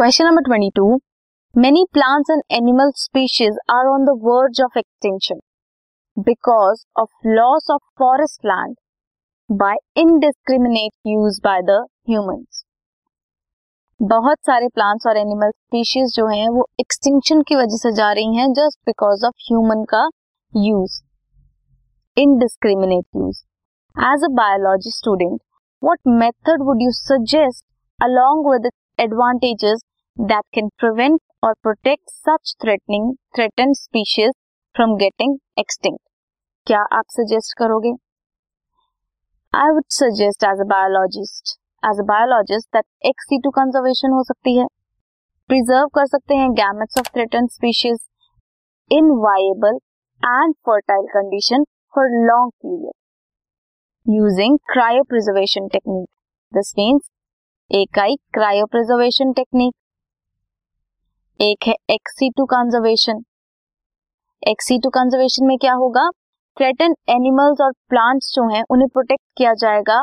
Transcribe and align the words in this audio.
Question 0.00 0.24
number 0.24 0.42
22 0.50 0.98
many 1.54 1.84
plants 1.92 2.30
and 2.30 2.42
animal 2.52 2.90
species 2.96 3.56
are 3.70 3.86
on 3.86 4.04
the 4.04 4.12
verge 4.22 4.60
of 4.62 4.78
extinction 4.78 5.40
because 6.16 6.84
of 7.00 7.28
loss 7.28 7.66
of 7.70 7.82
forest 7.98 8.46
land 8.46 8.74
by 9.50 9.76
indiscriminate 9.96 10.92
use 11.06 11.40
by 11.44 11.60
the 11.62 11.76
humans 12.08 12.64
बहुत 14.00 14.38
सारे 14.46 14.68
plants 14.74 15.06
और 15.06 15.16
animal 15.16 15.50
species 15.50 16.14
जो 16.16 16.26
हैं, 16.26 16.48
वो 16.48 16.66
extinction 16.80 17.42
की 17.42 17.56
वजह 17.56 17.76
से 17.76 17.92
जा 17.92 18.10
रही 18.12 18.36
हैं 18.36 18.50
जस्ट 18.54 18.78
बिकॉज़ 18.86 19.26
ऑफ़ 19.26 19.46
ह्यूमन 19.50 19.84
का 19.84 20.04
use 20.52 21.00
indiscriminate 22.16 23.04
use 23.16 23.44
as 23.96 24.24
a 24.24 24.34
biology 24.34 24.96
student 24.96 25.40
what 25.82 26.00
method 26.16 26.62
would 26.62 26.82
you 26.82 26.90
suggest 26.96 27.64
along 27.98 28.52
with 28.52 28.70
advantages 28.98 29.82
that 30.16 30.44
can 30.52 30.70
prevent 30.78 31.22
or 31.42 31.54
protect 31.62 32.02
such 32.06 32.54
threatening, 32.60 33.16
threatened 33.34 33.76
species 33.76 34.32
from 34.74 34.96
getting 34.98 35.38
extinct. 35.56 36.02
क्या 36.66 36.80
आप 36.92 37.04
suggest 37.10 37.56
करोगे? 37.58 37.90
I 39.52 39.70
would 39.74 39.84
suggest 39.90 40.44
as 40.44 40.60
a 40.60 40.64
biologist 40.72 41.56
as 41.82 42.00
a 42.00 42.04
biologist 42.10 42.68
that 42.74 42.84
ex 43.06 43.24
situ 43.44 43.50
conservation 43.50 44.12
हो 44.12 44.22
सकती 44.24 44.56
है। 44.58 44.66
Preserve 45.50 45.88
कर 45.94 46.06
सकते 46.06 46.34
हैं 46.34 46.50
gametes 46.60 46.98
of 46.98 47.08
threaten 47.14 47.46
species 47.54 47.98
in 48.90 49.10
viable 49.24 49.78
and 50.22 50.54
fertile 50.68 51.06
condition 51.14 51.64
for 51.94 52.10
long 52.26 52.52
period 52.62 54.16
using 54.16 54.58
cryopreservation 54.72 55.68
technique 55.68 56.06
this 56.52 56.74
means 56.78 57.10
एक 57.70 57.98
I 57.98 58.16
cryopreservation 58.34 59.32
technique 59.32 59.74
एक 61.40 61.66
है 61.68 61.74
ex situ 62.30 62.44
conservation 62.44 63.22
ex situ 64.78 64.88
conservation 64.88 65.46
में 65.46 65.56
क्या 65.58 65.72
होगा? 65.72 66.02
थ्रेटन 66.56 66.94
एनिमल्स 67.08 67.60
और 67.60 67.70
प्लांट्स 67.88 68.32
जो 68.34 68.42
हैं, 68.48 68.62
उन्हें 68.70 68.88
प्रोटेक्ट 68.88 69.22
किया 69.36 69.52
जाएगा। 69.54 70.02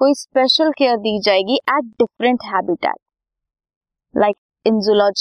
कोई 0.00 0.14
स्पेशल 0.14 0.70
केयर 0.70 0.96
दी 0.96 1.18
जाएगी 1.20 1.56
at 1.70 1.84
different 1.98 2.44
habitat 2.44 2.94
like 4.14 4.36
in 4.66 4.80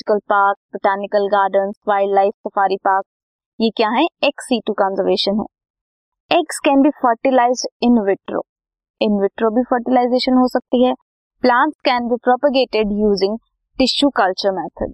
park 0.09 0.57
botanical 0.73 1.27
garden 1.27 1.73
wildlife 2.15 2.33
safari 2.37 2.77
park 2.77 3.05
ये 3.59 3.69
क्या 3.69 3.89
है? 3.89 4.05
एक्सी 4.23 4.59
टू 4.67 4.73
कंजर्वेशन 4.73 5.39
है। 5.39 6.37
Eggs 6.39 6.59
can 6.59 6.81
be 6.81 6.89
fertilize 6.89 7.65
in 7.81 7.99
vitro 8.01 8.45
in 9.01 9.19
vitro 9.21 9.49
भी 9.49 9.63
फर्टिलाइजेशन 9.63 10.37
हो 10.37 10.47
सकती 10.47 10.83
है। 10.83 10.93
Plants 11.43 11.81
can 11.85 12.07
be 12.07 12.15
propagated 12.23 12.97
using 12.99 13.37
tissue 13.79 14.09
culture 14.17 14.51
method 14.51 14.93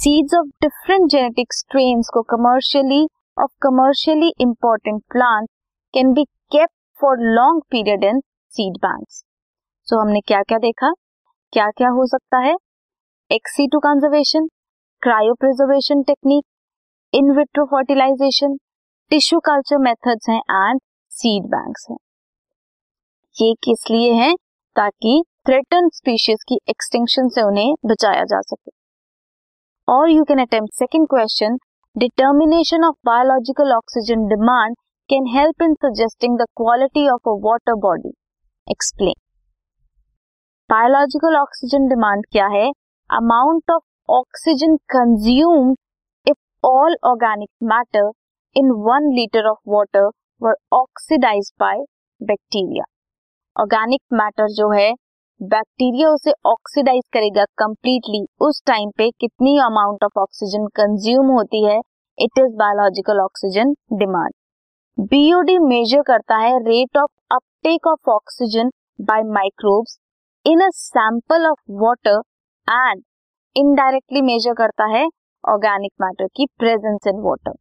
seeds 0.00 0.34
of 0.34 0.46
different 0.46 1.10
genetic 1.10 1.52
strains 1.52 2.08
को 2.14 2.22
commercially 2.22 3.08
of 3.38 3.50
commercially 3.62 4.32
important 4.40 5.02
plant 5.10 5.48
can 5.94 6.12
be 6.12 6.24
kept 6.24 6.72
for 7.00 7.18
long 7.20 7.62
period 7.70 8.04
in 8.04 8.20
seed 8.48 8.76
bank 8.76 9.04
so 9.84 10.00
हमने 10.00 10.20
क्या 10.20 10.42
क्या 10.42 10.58
देखा? 10.58 10.92
क्या 11.52 11.70
क्या 11.70 11.88
हो 11.88 12.06
सकता 12.06 12.38
है? 12.38 12.54
Ex situ 13.68 13.78
conservation 13.78 14.46
cryopreservation 15.34 16.02
technique 16.02 16.44
in 17.14 17.30
vitro 17.30 17.64
fertilization 17.64 18.58
tissue 19.10 19.40
culture 19.40 19.78
methods 19.78 20.28
हैं 20.28 20.70
एंड 20.70 20.80
सीड 21.08 21.44
बैंक्स 21.44 21.86
हैं. 21.90 21.98
ये 23.42 23.54
किस 23.54 23.90
लिए 23.90 24.12
हैं? 24.12 24.34
ताकि 24.76 25.22
थ्रेटन 25.46 25.88
स्पीशीज 25.88 26.44
की 26.48 26.60
एक्सटिंक्शन 26.68 27.28
से 27.28 27.42
उन्हें 27.42 27.74
बचाया 27.86 28.24
जा 28.24 28.40
सके। 28.40 28.79
और 29.90 30.10
you 30.10 30.24
can 30.24 30.38
attempt 30.38 30.74
second 30.74 31.06
question 31.10 31.56
determination 31.96 32.84
of 32.84 32.94
biological 33.06 33.72
oxygen 33.72 34.26
demand 34.28 34.74
can 35.10 35.26
help 35.28 35.62
in 35.62 35.74
suggesting 35.84 36.36
the 36.38 36.44
quality 36.56 37.06
of 37.08 37.28
a 37.28 37.32
water 37.46 37.74
body 37.84 38.12
explain 38.66 39.14
biological 40.70 41.36
oxygen 41.36 41.88
demand 41.88 42.24
क्या 42.32 42.46
है? 42.46 42.70
Amount 43.10 43.70
of 43.70 43.82
oxygen 44.08 44.76
consume 44.94 45.74
if 46.26 46.68
all 46.68 46.96
organic 47.04 47.50
matter 47.72 48.10
in 48.56 48.70
one 48.86 49.12
litre 49.14 49.48
of 49.50 49.58
water 49.68 50.08
were 50.40 50.54
oxidize 50.72 51.52
by 51.60 51.84
bacteria 52.20 52.84
organic 53.56 54.00
matter 54.12 54.54
जो 54.54 54.70
है 54.72 54.90
bacteria 55.40 56.08
उसे 56.10 56.32
oxidise 56.46 57.02
करेगा 57.12 57.44
completely. 57.58 58.18
उस 58.46 58.60
time 58.66 58.90
पे 58.98 59.08
कितनी 59.20 59.56
amount 59.60 60.04
of 60.04 60.18
oxygen 60.20 60.66
consume 60.76 61.26
होती 61.32 61.64
है? 61.64 61.78
It 62.18 62.38
is 62.38 62.52
biological 62.56 63.20
oxygen 63.20 63.72
demand 63.98 64.32
BOD 65.10 65.58
measure 65.60 66.02
करता 66.06 66.36
है 66.38 66.58
rate 66.64 66.98
of 66.98 67.34
uptake 67.34 67.86
of 67.86 68.10
oxygen 68.10 68.70
by 69.08 69.22
microbes 69.30 69.98
in 70.46 70.60
a 70.60 70.68
sample 70.74 71.46
of 71.46 71.60
water 71.82 72.20
and 72.68 73.02
indirectly 73.56 74.22
measure 74.22 74.54
करता 74.54 74.86
है 74.96 75.06
ऑर्गेनिक 75.44 75.92
मैटर 76.02 76.26
की 76.36 76.46
presence 76.58 77.06
in 77.08 77.20
water 77.22 77.52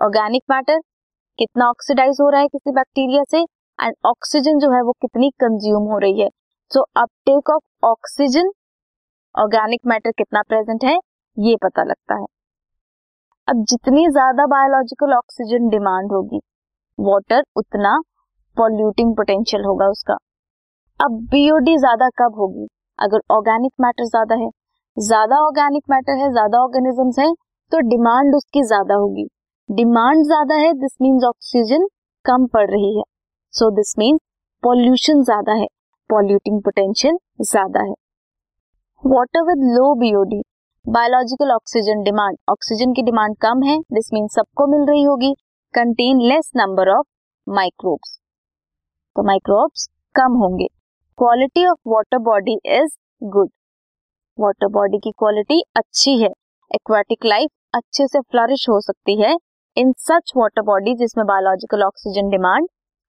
organic 0.00 0.42
matter 0.50 0.80
कितना 1.38 1.68
oxidise 1.70 2.18
हो 2.20 2.28
रहा 2.30 2.40
है 2.40 2.48
किसी 2.48 2.72
बैक्टीरिया 2.72 3.22
से? 3.30 3.44
एंड 3.78 3.94
ऑक्सीजन 4.06 4.58
जो 4.58 4.70
है 4.72 4.82
वो 4.82 4.92
कितनी 5.02 5.30
कंज्यूम 5.40 5.90
हो 5.90 5.98
रही 5.98 6.20
है? 6.20 6.28
So 6.70 6.80
uptake 6.96 7.50
of 7.50 7.86
oxygen 7.86 8.50
organic 9.34 9.80
matter 9.86 10.10
कितना 10.18 10.42
प्रेजेंट 10.42 10.84
है? 10.84 10.96
ये 11.36 11.56
पता 11.62 11.82
लगता 11.82 12.14
है। 12.14 12.26
अब 13.48 13.64
जितनी 13.70 14.06
ज़्यादा 14.08 14.46
बायोलॉजिकल 14.46 15.12
ऑक्सीजन 15.14 15.68
डिमांड 15.68 16.12
होगी 16.12 16.40
वाटर 16.98 17.42
उतना 17.56 17.98
पॉल्यूटिंग 18.56 19.14
पोटेंशियल 19.16 19.64
होगा 19.64 19.88
उसका। 19.88 20.14
अब 21.00 21.18
बीओडी 21.30 21.76
ज़्यादा 21.78 22.08
कब 22.18 22.38
होगी? 22.38 22.66
अगर 22.98 23.20
ऑर्गेनिक 23.30 23.72
मैटर 23.80 24.04
ज़्यादा 24.06 24.34
है। 24.34 24.48
ज़्यादा 24.96 25.40
ऑर्गेनिक 25.44 25.82
मैटर 25.90 26.16
है, 26.16 26.30
ज़्यादा 26.32 26.62
ऑर्गेनिजम्स 26.62 27.18
है 27.18 27.32
तो 27.72 27.80
डिमांड 27.88 28.34
उसकी 28.34 28.62
ज़्यादा 28.64 28.94
होगी। 28.94 29.26
डिमांड 29.68 30.24
ज़्यादा 30.24 30.54
है 30.56 30.72
दिस 30.74 30.96
मीन्स 31.02 31.24
ऑक्सीजन 31.24 31.86
कम 32.24 32.46
पड़ 32.46 32.66
रही 32.70 32.96
है। 32.98 33.02
सो 33.56 33.68
दिस 33.70 33.94
मीन्स 33.98 34.20
पॉल्यूशन 34.62 35.22
ज़्यादा 35.24 35.52
है 35.54 35.66
पॉल्यूटिंग 36.10 36.60
पोटेंशियल 36.62 37.16
ज़्यादा 37.42 37.82
है। 37.82 37.94
Water 39.02 39.42
with 39.42 39.62
low 39.76 39.84
BOD 40.00 40.40
biological 40.84 41.52
oxygen 41.52 42.02
demand 42.04 42.36
oxygen 42.50 42.92
की 42.92 43.02
डिमांड 43.02 43.36
कम 43.42 43.62
है 43.62 43.78
दिस 43.94 44.12
मीन्स 44.14 44.34
सबको 44.34 44.66
मिल 44.72 44.84
रही 44.88 45.02
होगी 45.02 45.32
contain 45.74 46.20
less 46.28 46.50
number 46.56 46.90
of 46.90 47.06
microbes 47.46 48.14
तो 49.16 49.26
माइक्रोब्स 49.26 49.88
कम 50.14 50.36
होंगे। 50.42 50.66
Quality 51.18 51.66
of 51.66 51.78
water 51.88 52.18
body 52.28 52.58
is 52.74 52.96
good 53.22 53.50
water 54.38 54.68
body 54.70 54.98
की 54.98 55.10
क्वालिटी 55.18 55.62
अच्छी 55.76 56.16
है। 56.22 56.32
एक्वाटिक 56.70 57.24
लाइफ 57.26 57.50
अच्छे 57.74 58.06
से 58.06 58.20
फ्लरिश 58.22 58.68
हो 58.68 58.80
सकती 58.82 59.20
है 59.22 59.36
इन 59.76 59.92
सच 60.04 60.32
वाटर 60.36 60.62
बॉडी 60.64 60.94
जिसमें 60.96 61.26
बायोलॉजिकल 61.26 61.82
ऑक्सीजन 61.84 62.30
डिमांड 62.30 62.68